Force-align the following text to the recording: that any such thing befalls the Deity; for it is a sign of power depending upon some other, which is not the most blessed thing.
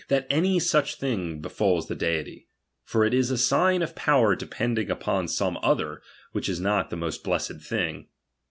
that 0.07 0.25
any 0.31 0.57
such 0.59 0.95
thing 0.95 1.39
befalls 1.41 1.87
the 1.87 1.93
Deity; 1.93 2.47
for 2.83 3.05
it 3.05 3.13
is 3.13 3.29
a 3.29 3.37
sign 3.37 3.83
of 3.83 3.93
power 3.93 4.35
depending 4.35 4.89
upon 4.89 5.27
some 5.27 5.59
other, 5.61 6.01
which 6.31 6.49
is 6.49 6.59
not 6.59 6.89
the 6.89 6.95
most 6.97 7.23
blessed 7.23 7.61
thing. 7.61 8.07